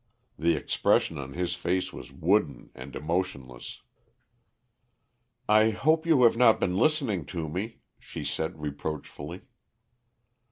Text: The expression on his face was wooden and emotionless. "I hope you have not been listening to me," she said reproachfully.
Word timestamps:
The 0.39 0.55
expression 0.55 1.19
on 1.19 1.33
his 1.33 1.53
face 1.53 1.93
was 1.93 2.11
wooden 2.11 2.71
and 2.73 2.95
emotionless. 2.95 3.83
"I 5.47 5.69
hope 5.69 6.07
you 6.07 6.23
have 6.23 6.35
not 6.35 6.59
been 6.59 6.75
listening 6.75 7.23
to 7.27 7.47
me," 7.47 7.81
she 7.99 8.25
said 8.25 8.59
reproachfully. 8.59 9.41